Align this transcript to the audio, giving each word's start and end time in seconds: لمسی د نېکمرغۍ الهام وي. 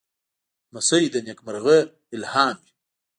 لمسی 0.73 1.03
د 1.13 1.15
نېکمرغۍ 1.25 1.79
الهام 2.15 2.55
وي. 2.63 2.71